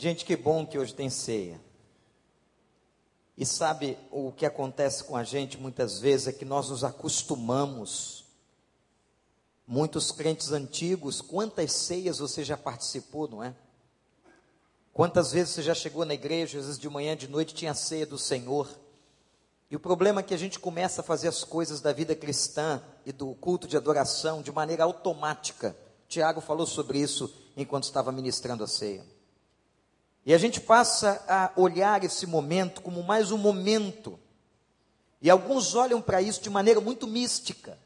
[0.00, 1.60] Gente, que bom que hoje tem ceia.
[3.36, 8.24] E sabe o que acontece com a gente muitas vezes é que nós nos acostumamos.
[9.66, 13.52] Muitos crentes antigos, quantas ceias você já participou, não é?
[14.92, 18.06] Quantas vezes você já chegou na igreja, às vezes de manhã, de noite, tinha ceia
[18.06, 18.70] do Senhor.
[19.68, 22.80] E o problema é que a gente começa a fazer as coisas da vida cristã
[23.04, 25.76] e do culto de adoração de maneira automática.
[26.06, 29.17] Tiago falou sobre isso enquanto estava ministrando a ceia.
[30.24, 34.18] E a gente passa a olhar esse momento como mais um momento.
[35.20, 37.78] E alguns olham para isso de maneira muito mística.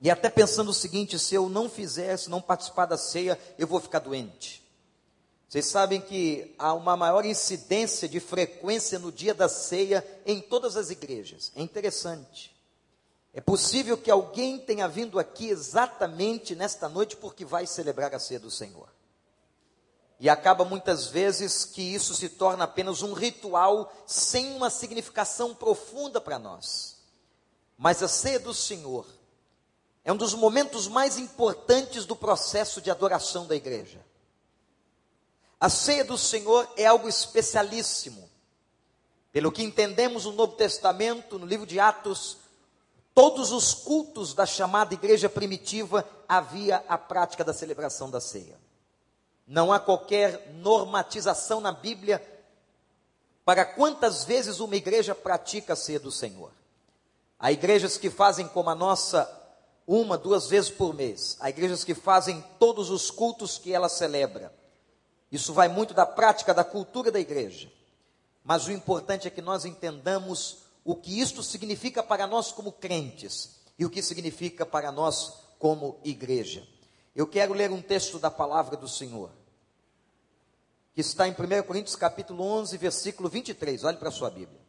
[0.00, 3.66] E até pensando o seguinte: se eu não fizer, se não participar da ceia, eu
[3.66, 4.60] vou ficar doente.
[5.48, 10.76] Vocês sabem que há uma maior incidência de frequência no dia da ceia em todas
[10.76, 11.50] as igrejas.
[11.56, 12.54] É interessante.
[13.34, 18.38] É possível que alguém tenha vindo aqui exatamente nesta noite porque vai celebrar a ceia
[18.38, 18.88] do Senhor.
[20.20, 26.20] E acaba muitas vezes que isso se torna apenas um ritual sem uma significação profunda
[26.20, 26.98] para nós.
[27.78, 29.06] Mas a ceia do Senhor
[30.04, 34.04] é um dos momentos mais importantes do processo de adoração da igreja.
[35.58, 38.28] A ceia do Senhor é algo especialíssimo.
[39.32, 42.36] Pelo que entendemos no Novo Testamento, no livro de Atos,
[43.14, 48.58] todos os cultos da chamada igreja primitiva havia a prática da celebração da ceia.
[49.50, 52.24] Não há qualquer normatização na Bíblia
[53.44, 56.52] para quantas vezes uma igreja pratica a ceia do Senhor.
[57.36, 59.28] Há igrejas que fazem como a nossa,
[59.84, 61.36] uma, duas vezes por mês.
[61.40, 64.54] Há igrejas que fazem todos os cultos que ela celebra.
[65.32, 67.72] Isso vai muito da prática, da cultura da igreja.
[68.44, 73.56] Mas o importante é que nós entendamos o que isto significa para nós como crentes
[73.76, 76.64] e o que significa para nós como igreja.
[77.16, 79.39] Eu quero ler um texto da palavra do Senhor,
[80.94, 83.84] que está em 1 Coríntios capítulo 11, versículo 23.
[83.84, 84.60] Olhe para a sua Bíblia.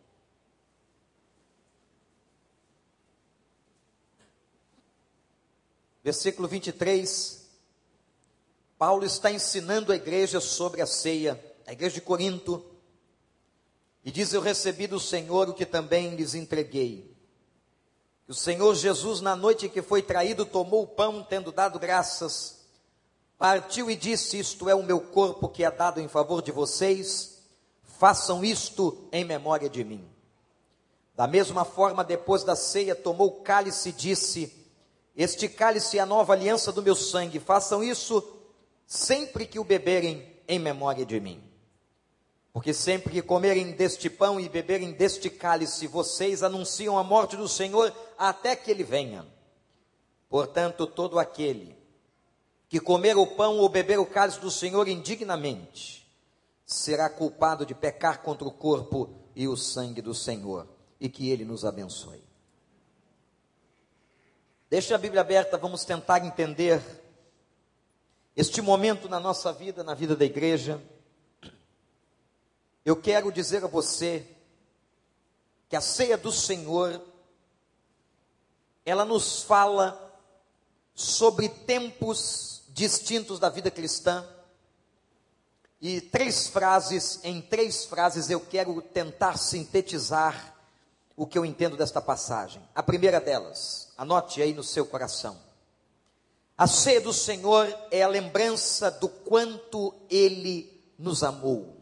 [6.03, 7.41] Versículo 23
[8.81, 12.65] Paulo está ensinando a igreja sobre a ceia, a igreja de Corinto,
[14.03, 17.15] e diz: Eu recebi do Senhor o que também lhes entreguei.
[18.27, 22.60] O Senhor Jesus, na noite em que foi traído, tomou o pão, tendo dado graças,
[23.41, 27.41] partiu e disse: Isto é o meu corpo que é dado em favor de vocês,
[27.97, 30.07] façam isto em memória de mim.
[31.15, 34.53] Da mesma forma, depois da ceia, tomou o cálice e disse:
[35.17, 38.23] Este cálice é a nova aliança do meu sangue, façam isso
[38.85, 41.41] sempre que o beberem em memória de mim.
[42.53, 47.47] Porque sempre que comerem deste pão e beberem deste cálice, vocês anunciam a morte do
[47.47, 49.25] Senhor até que ele venha.
[50.29, 51.80] Portanto, todo aquele
[52.71, 56.09] que comer o pão ou beber o cálice do Senhor indignamente,
[56.65, 60.65] será culpado de pecar contra o corpo e o sangue do Senhor,
[60.97, 62.23] e que ele nos abençoe.
[64.69, 66.81] Deixa a Bíblia aberta, vamos tentar entender
[68.37, 70.81] este momento na nossa vida, na vida da igreja,
[72.85, 74.25] eu quero dizer a você
[75.67, 77.01] que a ceia do Senhor,
[78.85, 80.09] ela nos fala
[80.95, 84.25] sobre tempos distintos da vida cristã.
[85.79, 90.55] E três frases, em três frases eu quero tentar sintetizar
[91.15, 92.61] o que eu entendo desta passagem.
[92.73, 95.37] A primeira delas, anote aí no seu coração.
[96.57, 101.77] A ceia do Senhor é a lembrança do quanto Ele nos amou.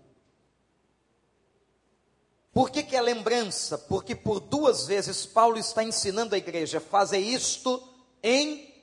[2.53, 3.77] Por que, que é lembrança?
[3.77, 7.81] Porque por duas vezes Paulo está ensinando a igreja, fazer isto
[8.23, 8.73] em.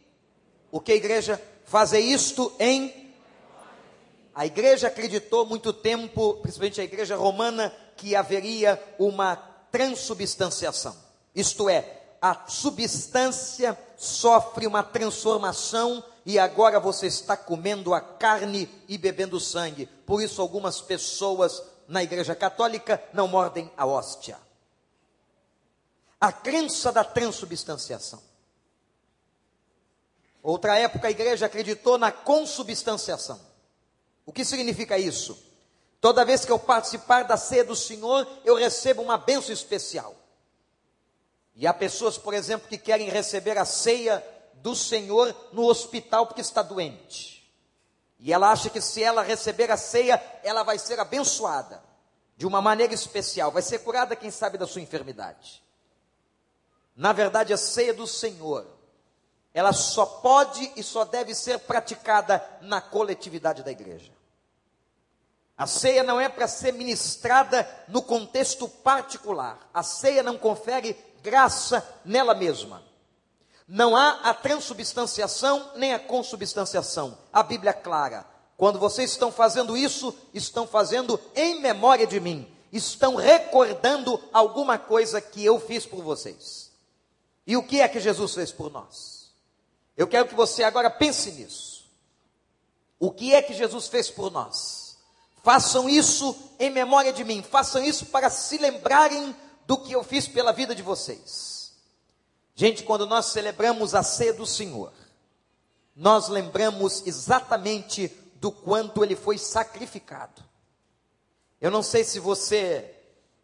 [0.71, 1.43] O que a igreja?
[1.67, 3.13] Fazer isto em.
[4.33, 9.35] A igreja acreditou muito tempo, principalmente a igreja romana, que haveria uma
[9.73, 10.97] transubstanciação.
[11.35, 18.97] Isto é, a substância sofre uma transformação e agora você está comendo a carne e
[18.97, 19.87] bebendo sangue.
[20.07, 24.39] Por isso, algumas pessoas na Igreja Católica não mordem a hóstia.
[26.21, 28.21] A crença da transubstanciação.
[30.47, 33.41] Outra época a igreja acreditou na consubstanciação.
[34.25, 35.37] O que significa isso?
[36.01, 40.15] Toda vez que eu participar da ceia do Senhor, eu recebo uma bênção especial.
[41.57, 44.25] E há pessoas, por exemplo, que querem receber a ceia
[44.63, 47.45] do Senhor no hospital porque está doente.
[48.21, 51.83] E ela acha que se ela receber a ceia, ela vai ser abençoada
[52.37, 55.61] de uma maneira especial, vai ser curada, quem sabe, da sua enfermidade.
[56.95, 58.76] Na verdade, a ceia do Senhor,
[59.57, 64.13] ela só pode e só deve ser praticada na coletividade da igreja.
[65.57, 69.59] A ceia não é para ser ministrada no contexto particular.
[69.73, 72.83] A ceia não confere graça nela mesma.
[73.67, 77.17] Não há a transubstanciação nem a consubstanciação.
[77.33, 78.27] A Bíblia é clara.
[78.59, 82.47] Quando vocês estão fazendo isso, estão fazendo em memória de mim.
[82.71, 86.71] Estão recordando alguma coisa que eu fiz por vocês.
[87.47, 89.16] E o que é que Jesus fez por nós?
[89.97, 91.91] Eu quero que você agora pense nisso.
[92.99, 94.99] O que é que Jesus fez por nós?
[95.43, 97.43] Façam isso em memória de mim.
[97.43, 99.35] Façam isso para se lembrarem
[99.67, 101.73] do que eu fiz pela vida de vocês.
[102.55, 104.93] Gente, quando nós celebramos a ceia do Senhor,
[105.95, 110.43] nós lembramos exatamente do quanto ele foi sacrificado.
[111.61, 112.95] Eu não sei se você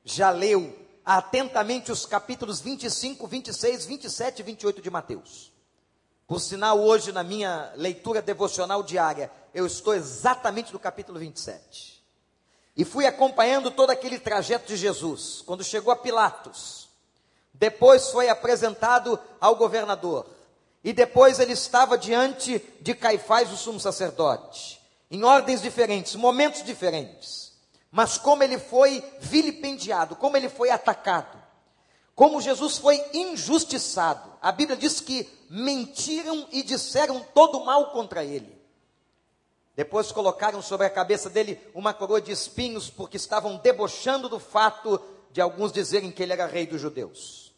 [0.04, 5.51] já leu atentamente os capítulos 25, 26, 27 e 28 de Mateus.
[6.32, 12.02] Por sinal, hoje na minha leitura devocional diária, eu estou exatamente no capítulo 27.
[12.74, 16.88] E fui acompanhando todo aquele trajeto de Jesus, quando chegou a Pilatos
[17.52, 20.24] depois foi apresentado ao governador.
[20.82, 24.80] E depois ele estava diante de Caifás, o sumo sacerdote.
[25.10, 27.52] Em ordens diferentes, momentos diferentes.
[27.90, 31.41] Mas como ele foi vilipendiado, como ele foi atacado.
[32.14, 34.32] Como Jesus foi injustiçado.
[34.40, 38.60] A Bíblia diz que mentiram e disseram todo mal contra ele.
[39.74, 45.00] Depois colocaram sobre a cabeça dele uma coroa de espinhos, porque estavam debochando do fato
[45.30, 47.54] de alguns dizerem que ele era rei dos judeus.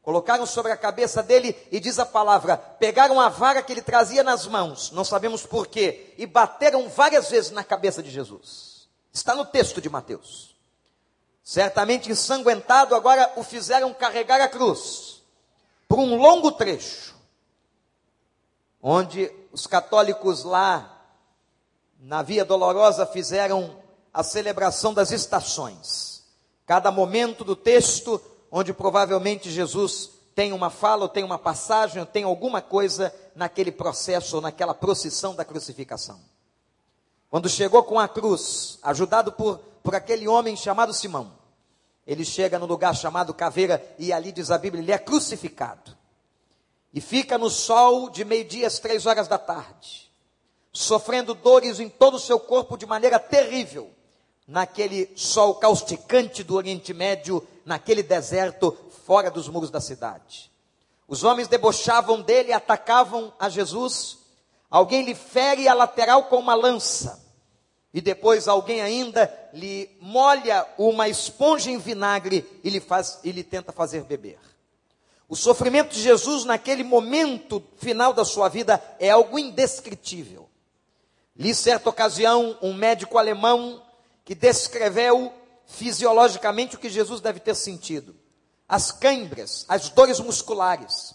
[0.00, 4.22] Colocaram sobre a cabeça dele e diz a palavra: pegaram a vara que ele trazia
[4.22, 8.88] nas mãos, não sabemos porquê, e bateram várias vezes na cabeça de Jesus.
[9.12, 10.51] Está no texto de Mateus.
[11.42, 15.22] Certamente ensanguentado, agora o fizeram carregar a cruz
[15.88, 17.14] por um longo trecho,
[18.80, 21.04] onde os católicos lá
[22.00, 23.76] na Via Dolorosa fizeram
[24.12, 26.22] a celebração das estações.
[26.64, 32.06] Cada momento do texto onde provavelmente Jesus tem uma fala, ou tem uma passagem, ou
[32.06, 36.20] tem alguma coisa naquele processo, ou naquela procissão da crucificação.
[37.30, 41.32] Quando chegou com a cruz, ajudado por, por aquele homem chamado Simão,
[42.06, 45.96] ele chega no lugar chamado Caveira, e ali diz a Bíblia, ele é crucificado.
[46.92, 50.10] E fica no sol de meio-dia às três horas da tarde,
[50.72, 53.90] sofrendo dores em todo o seu corpo de maneira terrível
[54.46, 58.76] naquele sol causticante do Oriente Médio, naquele deserto
[59.06, 60.50] fora dos muros da cidade.
[61.08, 64.18] Os homens debochavam dele, atacavam a Jesus.
[64.70, 67.22] Alguém lhe fere a lateral com uma lança.
[67.92, 73.44] E depois alguém ainda lhe molha uma esponja em vinagre e lhe, faz, e lhe
[73.44, 74.38] tenta fazer beber.
[75.28, 80.48] O sofrimento de Jesus naquele momento final da sua vida é algo indescritível.
[81.36, 83.82] Li certa ocasião um médico alemão
[84.24, 85.32] que descreveu
[85.66, 88.14] fisiologicamente o que Jesus deve ter sentido.
[88.68, 91.14] As câimbras, as dores musculares.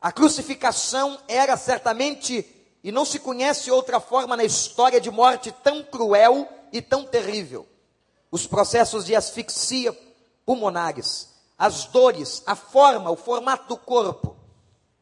[0.00, 2.46] A crucificação era certamente,
[2.84, 7.66] e não se conhece outra forma na história de morte tão cruel e tão terrível.
[8.30, 9.96] Os processos de asfixia
[10.44, 11.28] pulmonares,
[11.58, 14.36] as dores, a forma, o formato do corpo.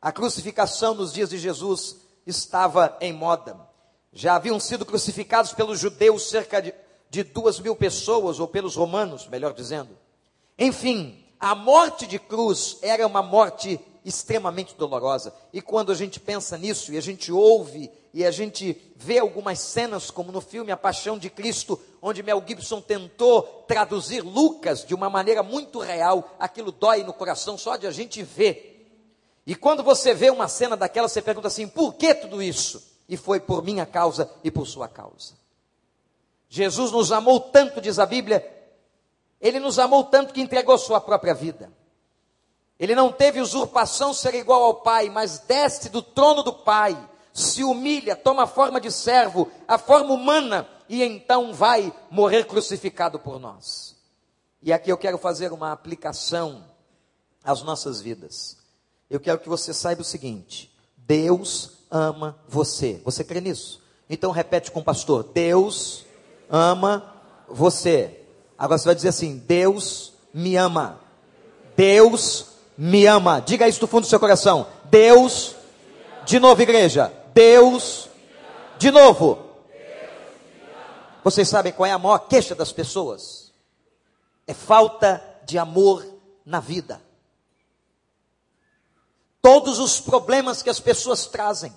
[0.01, 1.97] A crucificação nos dias de Jesus
[2.27, 3.59] estava em moda.
[4.13, 6.73] Já haviam sido crucificados pelos judeus cerca de
[7.09, 9.97] de duas mil pessoas, ou pelos romanos, melhor dizendo.
[10.59, 15.35] Enfim, a morte de cruz era uma morte extremamente dolorosa.
[15.53, 19.59] E quando a gente pensa nisso, e a gente ouve, e a gente vê algumas
[19.59, 24.95] cenas, como no filme A Paixão de Cristo, onde Mel Gibson tentou traduzir Lucas de
[24.95, 28.91] uma maneira muito real, aquilo dói no coração só de a gente ver.
[29.47, 32.83] E quando você vê uma cena daquela, você pergunta assim: por que tudo isso?
[33.07, 35.35] E foi por minha causa e por sua causa.
[36.49, 38.51] Jesus nos amou tanto, diz a Bíblia,
[39.39, 41.71] ele nos amou tanto que entregou sua própria vida.
[42.81, 46.97] Ele não teve usurpação ser igual ao Pai, mas desce do trono do Pai,
[47.37, 53.19] se humilha, toma a forma de servo, a forma humana, e então vai morrer crucificado
[53.19, 53.95] por nós.
[54.63, 56.65] E aqui eu quero fazer uma aplicação
[57.45, 58.57] às nossas vidas.
[59.11, 63.03] Eu quero que você saiba o seguinte: Deus ama você.
[63.05, 63.83] Você crê nisso?
[64.09, 66.07] Então repete com o pastor: Deus
[66.49, 67.15] ama
[67.47, 68.23] você.
[68.57, 71.01] Agora você vai dizer assim: Deus me ama.
[71.77, 72.47] Deus
[72.79, 73.41] me ama.
[73.41, 74.67] Diga isso do fundo do seu coração.
[74.85, 75.55] Deus,
[76.25, 77.13] de novo, igreja.
[77.37, 78.09] Deus,
[78.79, 79.47] de novo.
[81.23, 83.53] Vocês sabem qual é a maior queixa das pessoas?
[84.47, 86.03] É falta de amor
[86.47, 87.03] na vida.
[89.43, 91.73] Todos os problemas que as pessoas trazem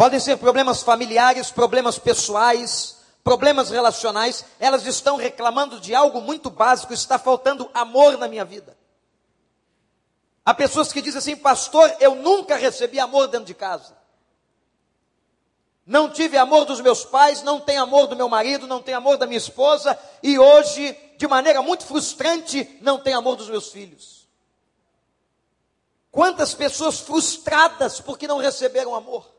[0.00, 6.94] Podem ser problemas familiares, problemas pessoais, problemas relacionais, elas estão reclamando de algo muito básico,
[6.94, 8.79] está faltando amor na minha vida.
[10.50, 13.96] Há pessoas que dizem assim, pastor, eu nunca recebi amor dentro de casa.
[15.86, 19.16] Não tive amor dos meus pais, não tenho amor do meu marido, não tenho amor
[19.16, 24.26] da minha esposa, e hoje, de maneira muito frustrante, não tenho amor dos meus filhos.
[26.10, 29.30] Quantas pessoas frustradas porque não receberam amor?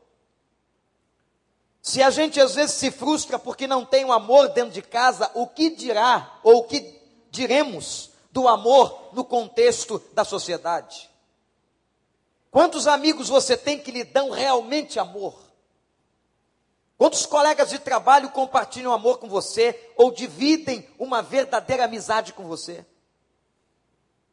[1.82, 5.30] Se a gente às vezes se frustra porque não tem um amor dentro de casa,
[5.34, 6.98] o que dirá ou o que
[7.30, 11.08] diremos do amor no contexto da sociedade?
[12.50, 15.38] Quantos amigos você tem que lhe dão realmente amor?
[16.98, 22.84] Quantos colegas de trabalho compartilham amor com você ou dividem uma verdadeira amizade com você?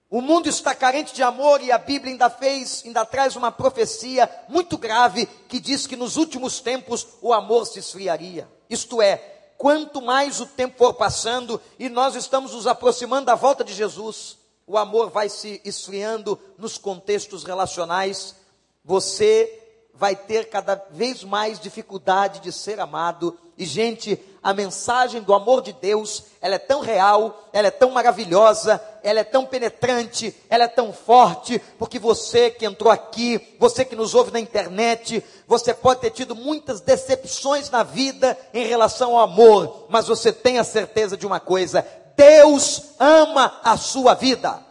[0.10, 4.29] O mundo está carente de amor e a Bíblia ainda fez, ainda traz uma profecia
[4.48, 8.50] muito grave que diz que nos últimos tempos o amor se esfriaria.
[8.70, 13.61] Isto é, quanto mais o tempo for passando e nós estamos nos aproximando da volta
[13.61, 18.35] de Jesus, o amor vai se esfriando nos contextos relacionais.
[18.85, 19.61] Você
[19.93, 23.37] vai ter cada vez mais dificuldade de ser amado.
[23.57, 27.91] E, gente, a mensagem do amor de Deus, ela é tão real, ela é tão
[27.91, 33.84] maravilhosa, ela é tão penetrante, ela é tão forte, porque você que entrou aqui, você
[33.84, 39.17] que nos ouve na internet, você pode ter tido muitas decepções na vida em relação
[39.17, 44.63] ao amor, mas você tem a certeza de uma coisa: Deus ama a sua vida.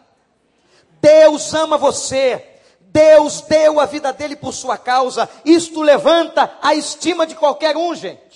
[1.01, 2.45] Deus ama você.
[2.91, 5.29] Deus deu a vida dele por sua causa.
[5.45, 8.28] Isto levanta a estima de qualquer um, gente.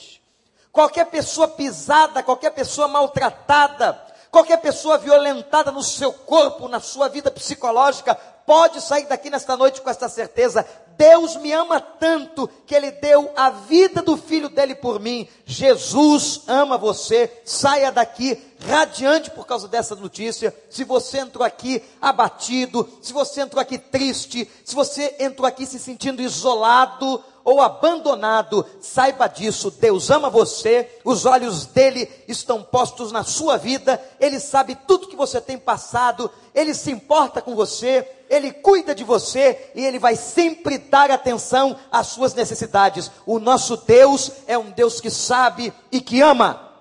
[0.73, 4.01] Qualquer pessoa pisada, qualquer pessoa maltratada,
[4.31, 8.15] qualquer pessoa violentada no seu corpo, na sua vida psicológica,
[8.47, 13.31] pode sair daqui nesta noite com esta certeza: Deus me ama tanto que Ele deu
[13.37, 15.29] a vida do filho dele por mim.
[15.45, 17.31] Jesus ama você.
[17.45, 20.55] Saia daqui radiante por causa dessa notícia.
[20.71, 25.79] Se você entrou aqui abatido, se você entrou aqui triste, se você entrou aqui se
[25.79, 33.25] sentindo isolado, ou abandonado, saiba disso, Deus ama você, os olhos dele estão postos na
[33.25, 38.53] sua vida, ele sabe tudo que você tem passado, ele se importa com você, ele
[38.53, 43.11] cuida de você e ele vai sempre dar atenção às suas necessidades.
[43.27, 46.73] O nosso Deus é um Deus que sabe e que ama.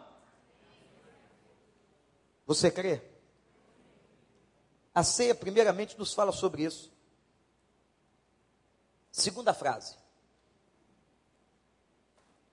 [2.46, 3.01] Você crê?
[4.94, 6.91] A ceia, primeiramente, nos fala sobre isso.
[9.12, 10.00] Segunda frase.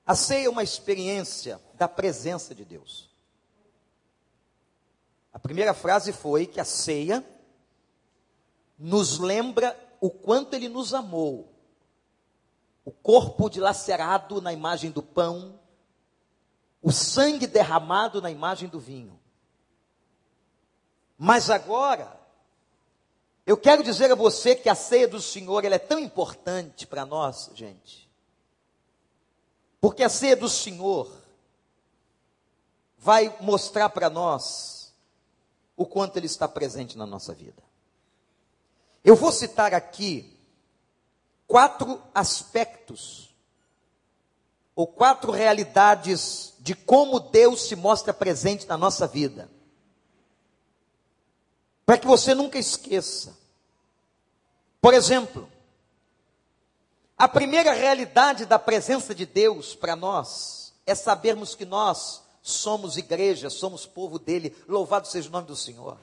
[0.09, 3.11] A ceia é uma experiência da presença de Deus.
[5.31, 7.23] A primeira frase foi que a ceia
[8.79, 11.53] nos lembra o quanto ele nos amou.
[12.87, 15.61] O corpo dilacerado na imagem do pão,
[16.81, 19.21] o sangue derramado na imagem do vinho.
[21.19, 22.19] Mas agora,
[23.45, 27.05] eu quero dizer a você que a ceia do Senhor ela é tão importante para
[27.05, 28.08] nós, gente
[29.81, 31.11] porque a ceia do Senhor
[32.97, 34.93] vai mostrar para nós
[35.77, 37.63] o quanto Ele está presente na nossa vida.
[39.05, 40.37] Eu vou citar aqui
[41.47, 43.35] quatro aspectos,
[44.75, 49.49] ou quatro realidades de como Deus se mostra presente na nossa vida.
[51.87, 53.37] Para que você nunca esqueça.
[54.81, 55.51] Por exemplo,
[57.19, 63.51] a primeira realidade da presença de Deus para nós é sabermos que nós somos igreja,
[63.51, 65.99] somos povo dele, louvado seja o nome do Senhor.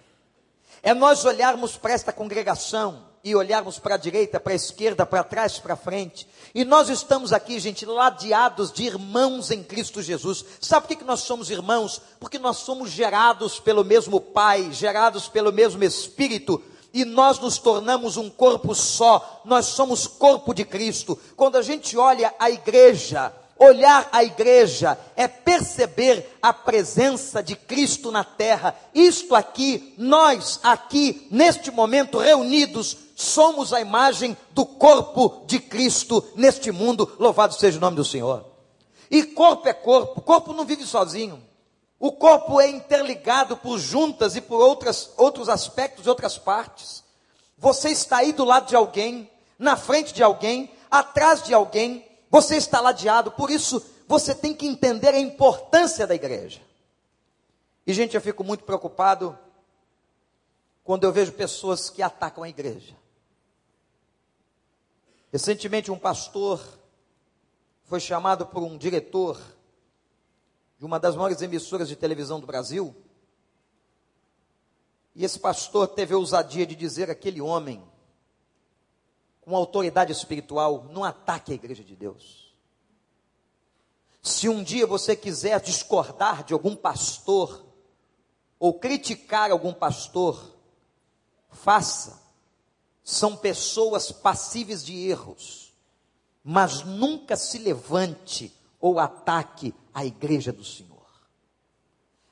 [0.84, 5.24] É nós olharmos para esta congregação e olharmos para a direita, para a esquerda, para
[5.24, 6.28] trás, para frente.
[6.54, 10.46] E nós estamos aqui, gente, ladeados de irmãos em Cristo Jesus.
[10.60, 12.00] Sabe por que, nós somos irmãos?
[12.20, 16.62] Porque nós somos gerados pelo mesmo Pai, gerados pelo mesmo Espírito
[16.96, 21.20] e nós nos tornamos um corpo só, nós somos corpo de Cristo.
[21.36, 28.12] Quando a gente olha a igreja, olhar a igreja é perceber a presença de Cristo
[28.12, 28.74] na terra.
[28.94, 36.72] Isto aqui, nós aqui, neste momento reunidos, somos a imagem do corpo de Cristo neste
[36.72, 37.12] mundo.
[37.20, 38.46] Louvado seja o nome do Senhor.
[39.12, 41.44] E corpo é corpo, corpo não vive sozinho.
[42.00, 47.04] O corpo é interligado por juntas e por outras, outros aspectos e outras partes.
[47.58, 52.58] Você está aí do lado de alguém, na frente de alguém, atrás de alguém, você
[52.58, 56.62] está ladeado, por isso você tem que entender a importância da igreja.
[57.88, 59.38] E, gente, eu fico muito preocupado
[60.84, 62.96] quando eu vejo pessoas que atacam a igreja.
[65.32, 66.62] Recentemente, um pastor
[67.86, 69.40] foi chamado por um diretor
[70.78, 72.96] de uma das maiores emissoras de televisão do Brasil.
[75.16, 77.82] E esse pastor teve a ousadia de dizer aquele homem,
[79.42, 82.54] com autoridade espiritual, não ataque a igreja de Deus.
[84.22, 87.64] Se um dia você quiser discordar de algum pastor,
[88.60, 90.56] ou criticar algum pastor,
[91.52, 92.24] faça.
[93.04, 95.74] São pessoas passíveis de erros,
[96.44, 98.52] mas nunca se levante
[98.86, 101.08] ou ataque a igreja do Senhor.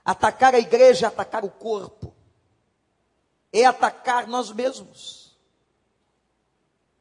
[0.05, 2.13] Atacar a igreja é atacar o corpo,
[3.51, 5.35] é atacar nós mesmos.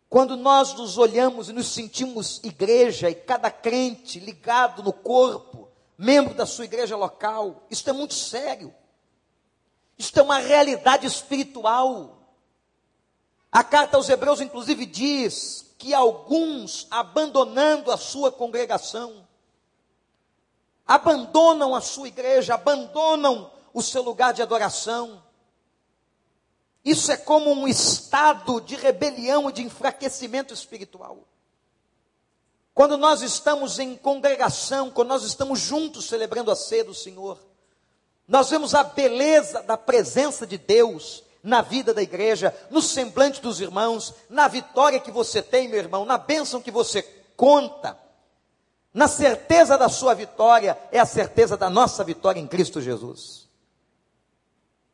[0.09, 5.68] Quando nós nos olhamos e nos sentimos igreja, e cada crente ligado no corpo,
[5.99, 8.75] membro da sua igreja local, isso é muito sério.
[9.99, 12.23] Isto é uma realidade espiritual.
[13.50, 19.30] A carta aos Hebreus, inclusive, diz que alguns, abandonando a sua congregação,
[20.92, 25.22] abandonam a sua igreja, abandonam o seu lugar de adoração.
[26.84, 31.20] Isso é como um estado de rebelião e de enfraquecimento espiritual.
[32.75, 37.38] Quando nós estamos em congregação, quando nós estamos juntos celebrando a ceia do Senhor,
[38.28, 43.61] nós vemos a beleza da presença de Deus na vida da igreja, no semblante dos
[43.61, 47.02] irmãos, na vitória que você tem, meu irmão, na bênção que você
[47.34, 47.99] conta,
[48.92, 53.49] na certeza da sua vitória, é a certeza da nossa vitória em Cristo Jesus.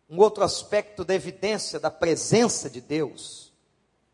[0.09, 3.52] Um outro aspecto da evidência da presença de Deus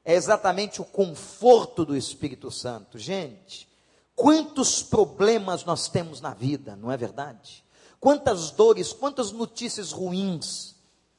[0.05, 2.99] é exatamente o conforto do Espírito Santo.
[2.99, 3.69] Gente,
[4.15, 7.65] quantos problemas nós temos na vida, não é verdade?
[8.01, 10.75] Quantas dores, quantas notícias ruins.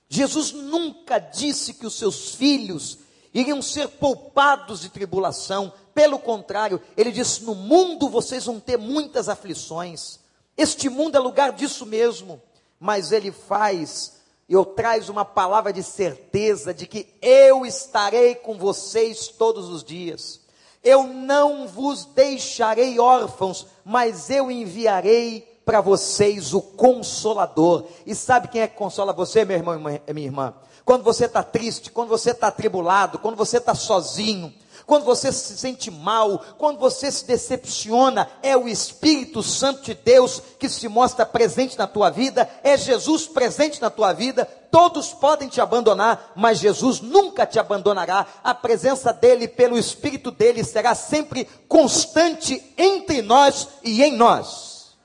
[0.07, 2.99] Jesus nunca disse que os seus filhos
[3.33, 5.73] iriam ser poupados de tribulação.
[5.95, 10.19] Pelo contrário, ele disse: No mundo vocês vão ter muitas aflições.
[10.57, 12.41] Este mundo é lugar disso mesmo.
[12.77, 14.17] Mas ele faz,
[14.49, 20.41] eu traz uma palavra de certeza de que eu estarei com vocês todos os dias.
[20.83, 27.85] Eu não vos deixarei órfãos, mas eu enviarei para vocês o Consolador.
[28.05, 30.53] E sabe quem é que consola você, meu irmão e minha irmã?
[30.83, 34.53] Quando você está triste, quando você está atribulado, quando você está sozinho,
[34.85, 40.41] quando você se sente mal, quando você se decepciona, é o Espírito Santo de Deus
[40.59, 44.45] que se mostra presente na tua vida, é Jesus presente na tua vida.
[44.69, 48.27] Todos podem te abandonar, mas Jesus nunca te abandonará.
[48.43, 54.95] A presença dele, pelo Espírito dele, será sempre constante entre nós e em nós.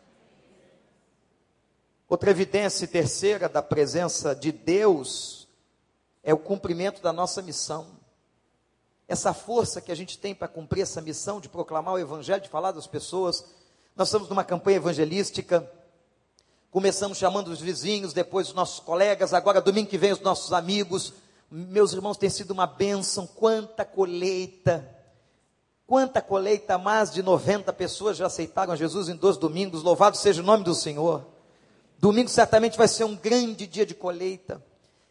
[2.08, 5.48] Outra evidência terceira da presença de Deus
[6.22, 7.99] é o cumprimento da nossa missão.
[9.11, 12.49] Essa força que a gente tem para cumprir essa missão de proclamar o Evangelho, de
[12.49, 13.44] falar das pessoas.
[13.96, 15.68] Nós estamos numa campanha evangelística.
[16.70, 21.12] Começamos chamando os vizinhos, depois os nossos colegas, agora domingo que vem os nossos amigos.
[21.51, 23.27] Meus irmãos, tem sido uma bênção.
[23.27, 24.88] Quanta colheita!
[25.88, 26.79] Quanta colheita!
[26.79, 29.83] Mais de 90 pessoas já aceitaram Jesus em dois domingos.
[29.83, 31.27] Louvado seja o nome do Senhor.
[31.99, 34.64] Domingo certamente vai ser um grande dia de colheita.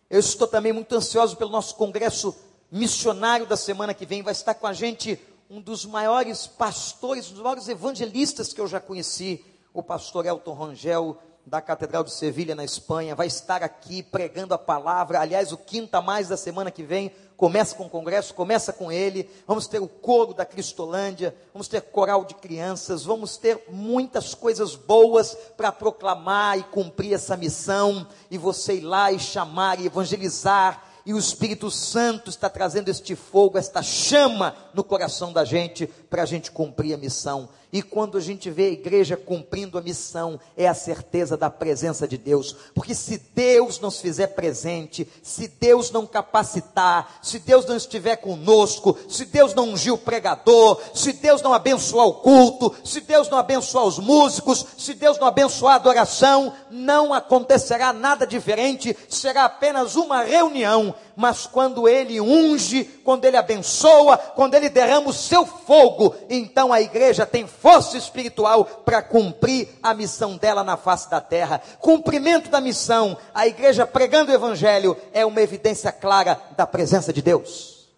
[0.09, 2.33] Eu estou também muito ansioso pelo nosso congresso
[2.71, 4.21] missionário da semana que vem.
[4.21, 8.67] Vai estar com a gente um dos maiores pastores, um dos maiores evangelistas que eu
[8.67, 11.17] já conheci, o pastor Elton Rangel,
[11.49, 15.19] da Catedral de Sevilha, na Espanha, vai estar aqui pregando a palavra.
[15.19, 19.27] Aliás, o quinta mais da semana que vem começa com o congresso, começa com ele.
[19.47, 24.75] Vamos ter o coro da Cristolândia, vamos ter coral de crianças, vamos ter muitas coisas
[24.75, 28.07] boas para proclamar e cumprir essa missão.
[28.29, 33.15] E você ir lá e chamar e evangelizar e o Espírito Santo está trazendo este
[33.15, 37.49] fogo, esta chama no coração da gente, para a gente cumprir a missão.
[37.71, 42.07] E quando a gente vê a igreja cumprindo a missão, é a certeza da presença
[42.07, 42.55] de Deus.
[42.73, 48.15] Porque se Deus não se fizer presente, se Deus não capacitar, se Deus não estiver
[48.15, 53.29] conosco, se Deus não ungir o pregador, se Deus não abençoar o culto, se Deus
[53.29, 59.45] não abençoar os músicos, se Deus não abençoar a adoração, não acontecerá nada diferente, será
[59.45, 65.45] apenas uma reunião mas quando ele unge, quando ele abençoa, quando ele derrama o seu
[65.45, 71.19] fogo, então a igreja tem força espiritual para cumprir a missão dela na face da
[71.19, 71.61] terra.
[71.79, 77.21] Cumprimento da missão, a igreja pregando o evangelho é uma evidência clara da presença de
[77.21, 77.89] Deus.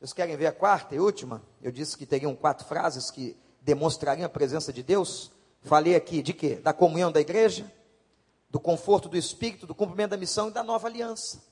[0.00, 1.42] Vocês querem ver a quarta e última?
[1.62, 5.30] Eu disse que teriam quatro frases que demonstrariam a presença de Deus.
[5.60, 6.54] Falei aqui de quê?
[6.54, 7.70] Da comunhão da igreja,
[8.54, 11.42] do conforto do Espírito, do cumprimento da missão e da nova aliança.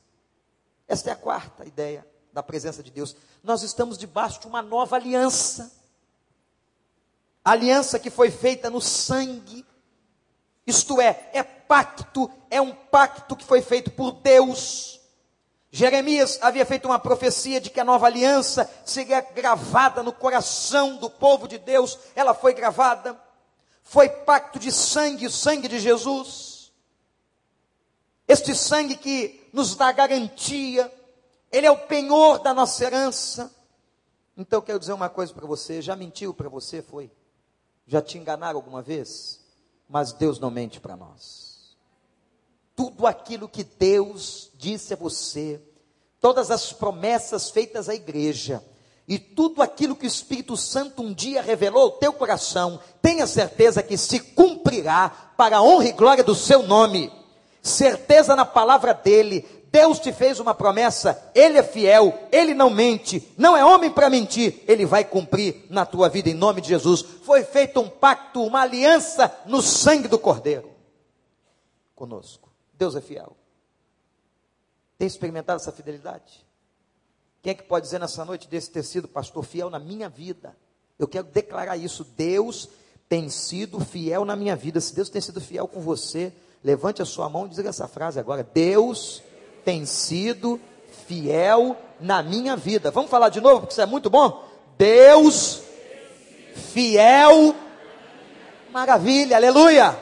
[0.87, 3.17] Esta é a quarta ideia da presença de Deus.
[3.43, 5.73] Nós estamos debaixo de uma nova aliança.
[7.45, 9.67] aliança que foi feita no sangue.
[10.65, 15.01] Isto é, é pacto, é um pacto que foi feito por Deus.
[15.73, 21.11] Jeremias havia feito uma profecia de que a nova aliança seria gravada no coração do
[21.11, 21.99] povo de Deus.
[22.15, 23.21] Ela foi gravada.
[23.83, 26.52] Foi pacto de sangue, sangue de Jesus.
[28.33, 30.91] Este sangue que nos dá garantia.
[31.53, 33.55] Ele é o penhor da nossa herança.
[34.35, 35.83] Então eu quero dizer uma coisa para você.
[35.83, 36.81] Já mentiu para você?
[36.81, 37.11] Foi?
[37.87, 39.39] Já te enganaram alguma vez?
[39.87, 41.77] Mas Deus não mente para nós.
[42.75, 45.61] Tudo aquilo que Deus disse a você,
[46.19, 48.65] todas as promessas feitas à igreja,
[49.07, 53.83] e tudo aquilo que o Espírito Santo um dia revelou ao teu coração, tenha certeza
[53.83, 57.13] que se cumprirá para a honra e glória do seu nome.
[57.63, 63.33] Certeza na palavra dele, Deus te fez uma promessa, Ele é fiel, Ele não mente,
[63.39, 67.01] não é homem para mentir, Ele vai cumprir na tua vida em nome de Jesus.
[67.01, 70.71] Foi feito um pacto, uma aliança no sangue do Cordeiro
[71.95, 72.53] conosco.
[72.75, 73.37] Deus é fiel.
[74.99, 76.45] Tem experimentado essa fidelidade?
[77.41, 80.57] Quem é que pode dizer nessa noite desse ter sido pastor fiel na minha vida?
[80.99, 82.05] Eu quero declarar isso.
[82.05, 82.69] Deus
[83.09, 84.81] tem sido fiel na minha vida.
[84.81, 88.19] Se Deus tem sido fiel com você, levante a sua mão e diga essa frase
[88.21, 88.47] agora.
[88.55, 89.23] Deus
[89.65, 90.61] tem sido
[91.07, 92.91] fiel na minha vida.
[92.91, 94.45] Vamos falar de novo, porque isso é muito bom?
[94.77, 95.63] Deus
[96.73, 97.55] fiel.
[98.71, 99.99] Maravilha, aleluia.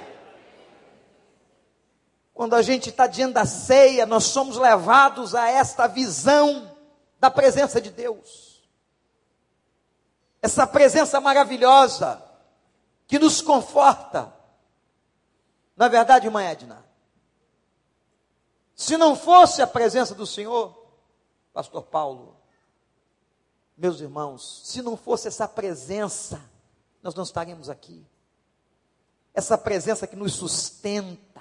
[2.33, 6.75] Quando a gente está diante da ceia, nós somos levados a esta visão
[7.19, 8.63] da presença de Deus.
[10.41, 12.23] Essa presença maravilhosa
[13.07, 14.33] que nos conforta.
[15.81, 16.85] Na verdade, irmã Edna,
[18.75, 20.79] se não fosse a presença do Senhor,
[21.55, 22.37] Pastor Paulo,
[23.79, 26.39] meus irmãos, se não fosse essa presença,
[27.03, 28.07] nós não estaríamos aqui.
[29.33, 31.41] Essa presença que nos sustenta,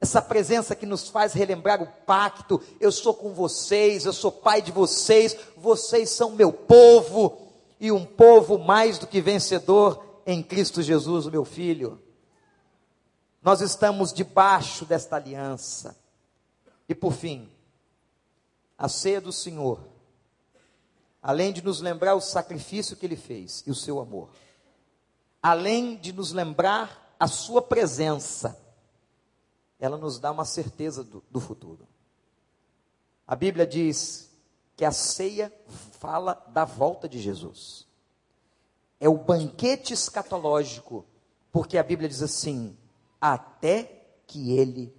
[0.00, 4.60] essa presença que nos faz relembrar o pacto: eu sou com vocês, eu sou pai
[4.60, 10.82] de vocês, vocês são meu povo, e um povo mais do que vencedor em Cristo
[10.82, 12.02] Jesus, o meu filho.
[13.48, 15.96] Nós estamos debaixo desta aliança.
[16.86, 17.50] E por fim,
[18.76, 19.80] a ceia do Senhor,
[21.22, 24.28] além de nos lembrar o sacrifício que ele fez e o seu amor,
[25.42, 28.54] além de nos lembrar a sua presença,
[29.80, 31.88] ela nos dá uma certeza do, do futuro.
[33.26, 34.28] A Bíblia diz
[34.76, 35.50] que a ceia
[35.98, 37.86] fala da volta de Jesus.
[39.00, 41.02] É o banquete escatológico,
[41.50, 42.76] porque a Bíblia diz assim:
[43.20, 44.98] até que ele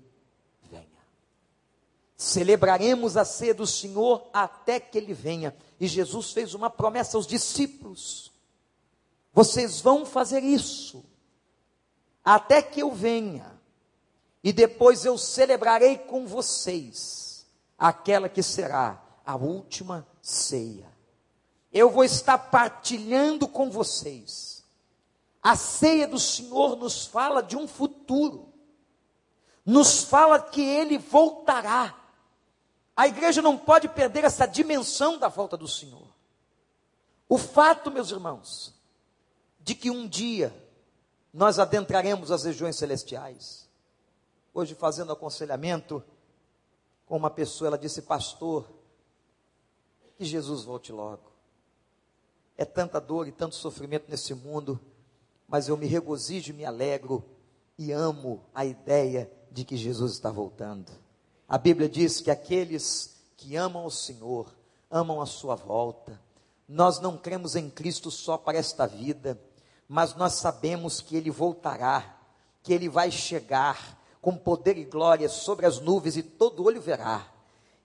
[2.20, 5.56] Celebraremos a ceia do Senhor até que ele venha.
[5.80, 8.30] E Jesus fez uma promessa aos discípulos:
[9.32, 11.02] vocês vão fazer isso
[12.22, 13.58] até que eu venha,
[14.44, 20.92] e depois eu celebrarei com vocês aquela que será a última ceia.
[21.72, 24.59] Eu vou estar partilhando com vocês.
[25.42, 28.54] A ceia do Senhor nos fala de um futuro,
[29.66, 32.00] nos fala que ele voltará
[33.00, 36.06] a igreja não pode perder essa dimensão da volta do Senhor.
[37.30, 38.74] O fato, meus irmãos,
[39.62, 40.54] de que um dia
[41.34, 43.70] nós adentraremos as regiões celestiais.
[44.54, 46.04] Hoje, fazendo aconselhamento
[47.06, 48.70] com uma pessoa, ela disse: Pastor,
[50.18, 51.32] que Jesus volte logo.
[52.58, 54.78] É tanta dor e tanto sofrimento nesse mundo,
[55.50, 57.26] mas eu me regozijo e me alegro
[57.78, 60.92] e amo a ideia de que Jesus está voltando.
[61.48, 64.56] A Bíblia diz que aqueles que amam o Senhor,
[64.92, 66.22] amam a sua volta.
[66.68, 69.42] Nós não cremos em Cristo só para esta vida,
[69.88, 72.20] mas nós sabemos que Ele voltará,
[72.62, 77.28] que Ele vai chegar com poder e glória sobre as nuvens e todo olho verá.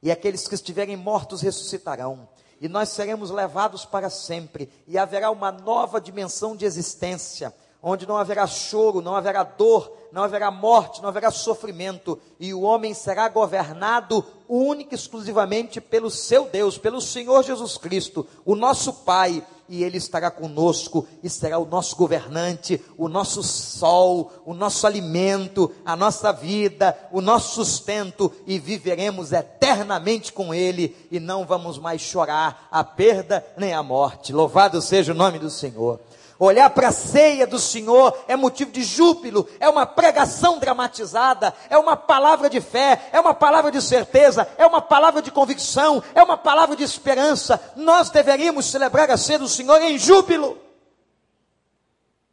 [0.02, 2.28] E aqueles que estiverem mortos ressuscitarão,
[2.64, 7.52] e nós seremos levados para sempre, e haverá uma nova dimensão de existência
[7.86, 12.62] onde não haverá choro, não haverá dor, não haverá morte, não haverá sofrimento, e o
[12.62, 18.90] homem será governado única e exclusivamente pelo seu Deus, pelo Senhor Jesus Cristo, o nosso
[18.92, 24.86] Pai, e Ele estará conosco e será o nosso governante, o nosso sol, o nosso
[24.86, 31.78] alimento, a nossa vida, o nosso sustento, e viveremos eternamente com Ele, e não vamos
[31.78, 34.32] mais chorar a perda nem a morte.
[34.32, 36.00] Louvado seja o nome do Senhor.
[36.38, 41.78] Olhar para a ceia do Senhor é motivo de júbilo, é uma pregação dramatizada, é
[41.78, 46.22] uma palavra de fé, é uma palavra de certeza, é uma palavra de convicção, é
[46.22, 47.72] uma palavra de esperança.
[47.76, 50.58] Nós deveríamos celebrar a ceia do Senhor em júbilo.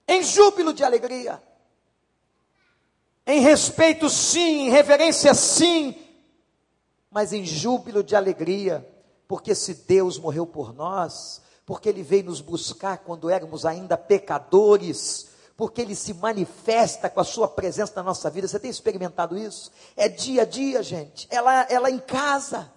[0.08, 1.42] em júbilo de alegria.
[3.26, 5.96] Em respeito, sim, em reverência, sim,
[7.10, 8.86] mas em júbilo de alegria,
[9.28, 15.30] porque se Deus morreu por nós, porque Ele veio nos buscar quando éramos ainda pecadores,
[15.56, 18.46] porque Ele se manifesta com a Sua presença na nossa vida.
[18.46, 19.72] Você tem experimentado isso?
[19.96, 21.30] É dia a dia, gente.
[21.32, 22.70] Ela, ela em casa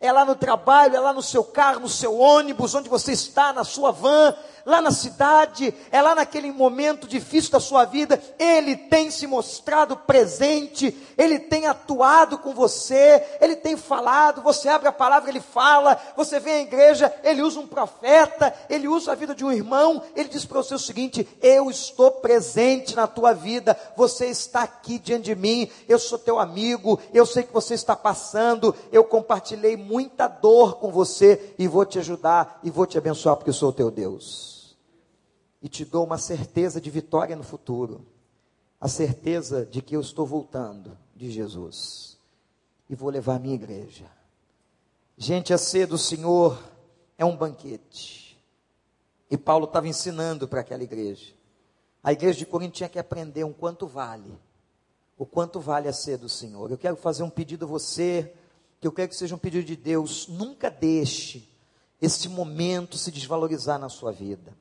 [0.00, 3.52] é lá no trabalho, é lá no seu carro, no seu ônibus, onde você está,
[3.52, 4.32] na sua van,
[4.66, 9.96] lá na cidade, é lá naquele momento difícil da sua vida, Ele tem se mostrado
[9.96, 15.96] presente, Ele tem atuado com você, Ele tem falado, você abre a palavra, Ele fala,
[16.16, 20.02] você vem à igreja, Ele usa um profeta, Ele usa a vida de um irmão,
[20.16, 24.98] Ele diz para você o seguinte: Eu estou presente na tua vida, você está aqui
[24.98, 29.76] diante de mim, eu sou teu amigo, eu sei que você está passando, eu compartilhei
[29.76, 33.72] muita dor com você e vou te ajudar e vou te abençoar porque eu sou
[33.72, 34.55] teu Deus.
[35.66, 38.06] E te dou uma certeza de vitória no futuro,
[38.80, 42.16] a certeza de que eu estou voltando de Jesus
[42.88, 44.08] e vou levar a minha igreja.
[45.18, 46.56] Gente, a ceia do Senhor
[47.18, 48.40] é um banquete.
[49.28, 51.34] E Paulo estava ensinando para aquela igreja.
[52.00, 54.38] A igreja de Corinto tinha que aprender um quanto vale.
[55.18, 56.70] O quanto vale a ceia do Senhor.
[56.70, 58.32] Eu quero fazer um pedido a você
[58.80, 61.48] que eu quero que seja um pedido de Deus, nunca deixe
[62.00, 64.54] esse momento se desvalorizar na sua vida.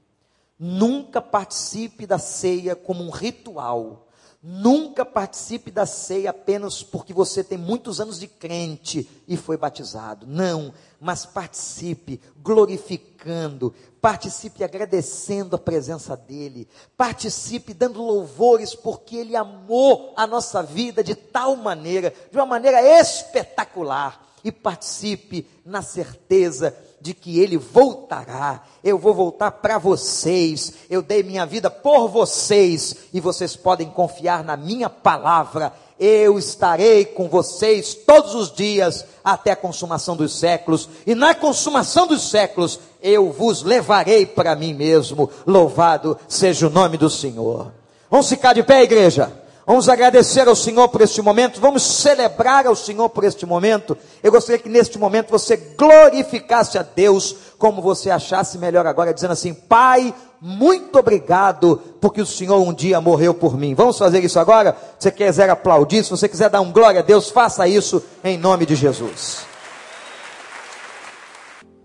[0.57, 4.07] Nunca participe da ceia como um ritual.
[4.47, 10.27] Nunca participe da ceia apenas porque você tem muitos anos de crente e foi batizado.
[10.27, 20.13] Não, mas participe glorificando, participe agradecendo a presença dEle, participe dando louvores porque Ele amou
[20.15, 27.13] a nossa vida de tal maneira, de uma maneira espetacular, e participe na certeza de
[27.13, 28.63] que ele voltará.
[28.83, 30.73] Eu vou voltar para vocês.
[30.89, 35.71] Eu dei minha vida por vocês e vocês podem confiar na minha palavra.
[35.99, 42.05] Eu estarei com vocês todos os dias até a consumação dos séculos, e na consumação
[42.05, 45.29] dos séculos eu vos levarei para mim mesmo.
[45.45, 47.71] Louvado seja o nome do Senhor.
[48.09, 49.31] Vamos ficar de pé, igreja.
[49.65, 53.97] Vamos agradecer ao Senhor por este momento, vamos celebrar ao Senhor por este momento.
[54.21, 59.31] Eu gostaria que neste momento você glorificasse a Deus como você achasse melhor agora, dizendo
[59.31, 63.73] assim: Pai, muito obrigado, porque o Senhor um dia morreu por mim.
[63.73, 64.77] Vamos fazer isso agora?
[64.99, 68.37] Se você quiser aplaudir, se você quiser dar um glória a Deus, faça isso em
[68.37, 69.47] nome de Jesus.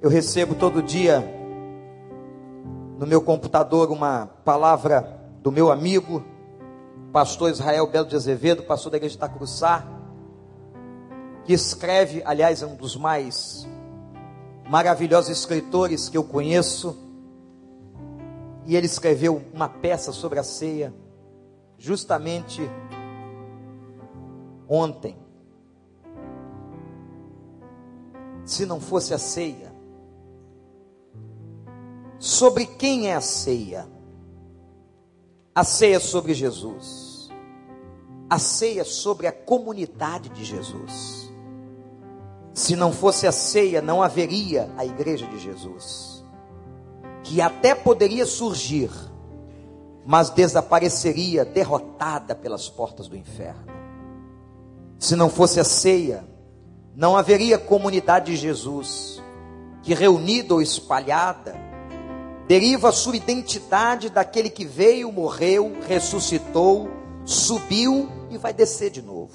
[0.03, 1.25] Eu recebo todo dia
[2.99, 6.23] no meu computador uma palavra do meu amigo
[7.13, 9.85] pastor Israel Belo de Azevedo, pastor da igreja de Itacuruçá,
[11.45, 13.67] que escreve, aliás, é um dos mais
[14.69, 16.97] maravilhosos escritores que eu conheço,
[18.67, 20.95] e ele escreveu uma peça sobre a ceia,
[21.77, 22.63] justamente
[24.69, 25.17] ontem.
[28.45, 29.73] Se não fosse a ceia,
[32.19, 33.89] sobre quem é a ceia?
[35.55, 37.29] A ceia sobre Jesus.
[38.29, 41.33] A ceia sobre a comunidade de Jesus.
[42.55, 46.25] Se não fosse a ceia, não haveria a igreja de Jesus.
[47.23, 48.91] Que até poderia surgir,
[50.07, 53.73] mas desapareceria derrotada pelas portas do inferno.
[54.99, 56.25] Se não fosse a ceia,
[56.95, 59.21] não haveria comunidade de Jesus,
[59.83, 61.70] que reunida ou espalhada,
[62.51, 66.91] deriva sua identidade daquele que veio, morreu, ressuscitou,
[67.25, 69.31] subiu e vai descer de novo.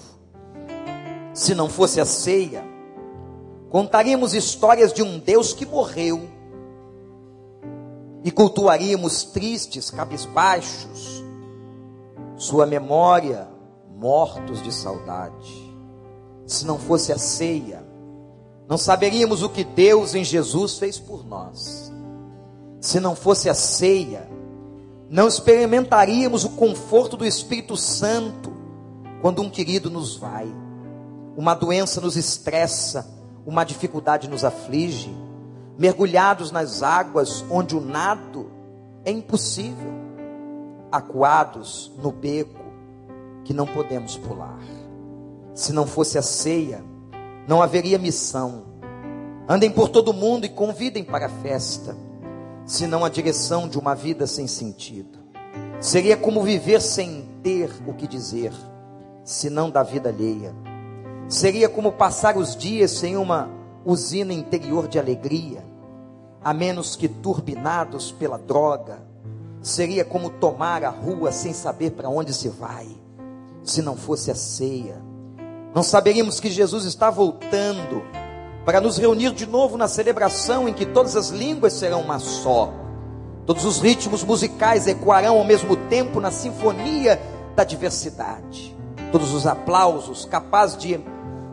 [1.34, 2.62] Se não fosse a ceia,
[3.70, 6.28] contaríamos histórias de um Deus que morreu
[8.22, 11.24] e cultuaríamos tristes, cabisbaixos,
[12.36, 13.48] sua memória,
[13.96, 15.74] mortos de saudade.
[16.46, 17.82] Se não fosse a ceia,
[18.68, 21.85] não saberíamos o que Deus em Jesus fez por nós
[22.86, 24.30] se não fosse a ceia,
[25.10, 28.54] não experimentaríamos o conforto do Espírito Santo
[29.24, 30.48] quando um querido nos vai,
[31.36, 33.12] uma doença nos estressa,
[33.44, 35.12] uma dificuldade nos aflige,
[35.80, 38.52] mergulhados nas águas onde o nado
[39.04, 39.92] é impossível,
[40.92, 42.64] acuados no beco
[43.44, 44.60] que não podemos pular.
[45.56, 46.84] Se não fosse a ceia,
[47.48, 48.64] não haveria missão.
[49.50, 52.06] Andem por todo mundo e convidem para a festa
[52.66, 55.20] senão a direção de uma vida sem sentido.
[55.80, 58.52] Seria como viver sem ter o que dizer,
[59.24, 60.54] senão da vida alheia.
[61.28, 63.50] Seria como passar os dias sem uma
[63.86, 65.64] usina interior de alegria,
[66.44, 69.00] a menos que turbinados pela droga,
[69.62, 72.88] seria como tomar a rua sem saber para onde se vai,
[73.64, 75.02] se não fosse a ceia.
[75.74, 78.04] Não saberíamos que Jesus está voltando
[78.66, 82.74] para nos reunir de novo na celebração em que todas as línguas serão uma só.
[83.46, 87.22] Todos os ritmos musicais ecoarão ao mesmo tempo na sinfonia
[87.56, 88.76] da diversidade.
[89.12, 91.00] Todos os aplausos capazes de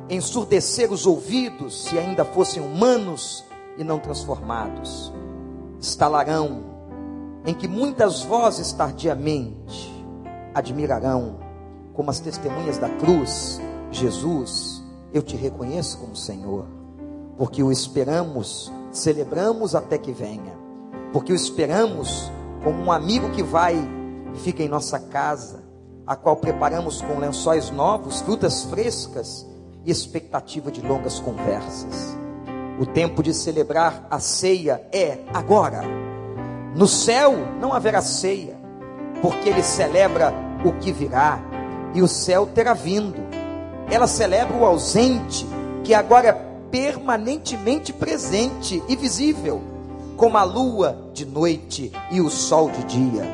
[0.09, 3.45] ensurdecer os ouvidos, se ainda fossem humanos
[3.77, 5.13] e não transformados,
[5.79, 6.65] estalarão
[7.45, 9.93] em que muitas vozes tardiamente
[10.55, 11.41] admirarão,
[11.93, 16.82] como as testemunhas da cruz, Jesus, eu te reconheço como Senhor,
[17.37, 20.57] porque o esperamos, celebramos até que venha,
[21.13, 22.31] porque o esperamos
[22.63, 23.77] como um amigo que vai
[24.35, 25.63] e fica em nossa casa,
[26.07, 29.47] a qual preparamos com lençóis novos, frutas frescas
[29.85, 32.17] e expectativa de longas conversas.
[32.81, 35.83] O tempo de celebrar a ceia é agora
[36.75, 38.57] no céu não haverá ceia,
[39.21, 40.33] porque ele celebra
[40.65, 41.39] o que virá,
[41.95, 43.21] e o céu terá vindo.
[43.91, 45.47] Ela celebra o ausente,
[45.85, 49.63] que agora é permanentemente presente e visível,
[50.17, 53.25] como a lua de noite e o sol de dia.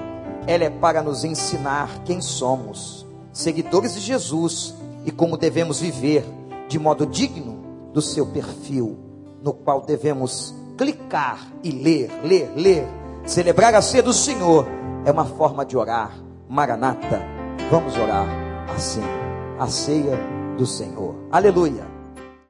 [0.46, 4.74] Ela é para nos ensinar quem somos, seguidores de Jesus,
[5.06, 6.22] e como devemos viver
[6.68, 8.98] de modo digno do seu perfil,
[9.42, 12.98] no qual devemos clicar e ler, ler, ler
[13.28, 14.66] Celebrar a ceia do Senhor
[15.04, 16.12] é uma forma de orar.
[16.48, 17.20] Maranata,
[17.70, 18.26] vamos orar
[18.74, 19.02] assim.
[19.58, 20.18] A ceia
[20.56, 21.14] do Senhor.
[21.30, 21.97] Aleluia.